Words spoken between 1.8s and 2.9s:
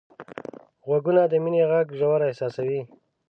ژور احساسوي